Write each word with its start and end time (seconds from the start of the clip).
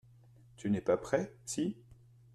Tu 0.57 0.71
n'es 0.71 0.81
pas 0.81 0.97
prêt? 0.97 1.31
Si. 1.45 1.77